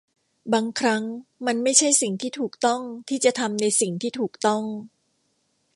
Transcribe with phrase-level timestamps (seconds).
[0.53, 1.03] บางครั้ง
[1.45, 4.63] มันไม่ใช่สิ่งที่ถูกต้องที่จะทำในสิ่งที่ถูกต้อง